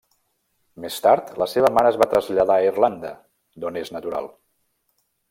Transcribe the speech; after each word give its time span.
Més 0.85 0.95
tard, 1.07 1.27
la 1.43 1.47
seva 1.51 1.71
mare 1.77 1.91
es 1.93 1.99
va 2.03 2.07
traslladar 2.13 2.57
a 2.63 2.71
Irlanda, 2.71 3.13
d'on 3.65 3.79
és 3.83 3.93
natural. 3.99 4.31